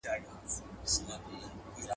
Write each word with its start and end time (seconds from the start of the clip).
تندرستي 0.05 0.69
یې 0.69 0.87
زیانمنېږي. 0.91 1.89